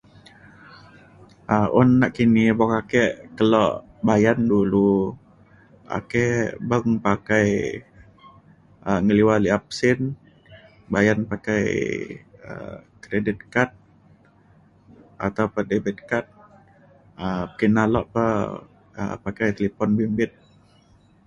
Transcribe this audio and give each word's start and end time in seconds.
um 1.55 1.67
un 1.79 1.89
nekini 2.01 2.43
boka 2.59 2.77
ake 2.83 3.03
kelo 3.37 3.63
bayen 4.07 4.39
dulu 4.51 4.89
ake 5.97 6.25
beng 6.69 6.89
pakai 7.05 7.49
um 8.89 8.99
ngeliwa 9.05 9.35
li'ap 9.45 9.63
sin 9.79 9.99
bayen 10.93 11.19
pakai 11.31 11.65
um 12.49 12.75
kredit 13.03 13.39
kad 13.53 13.69
atau 15.25 15.45
pa 15.53 15.61
debit 15.69 15.97
kad 16.09 16.25
um 17.23 17.45
kina 17.59 17.83
lok 17.93 18.05
pa 18.15 18.25
ka 18.95 19.03
pakai 19.25 19.49
talipon 19.55 19.89
bimbit 19.97 20.31